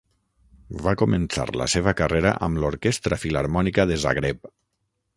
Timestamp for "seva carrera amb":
1.75-2.63